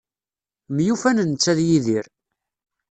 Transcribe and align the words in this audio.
Myufan 0.75 1.17
netta 1.29 1.53
d 1.57 1.59
Yidir. 1.67 2.05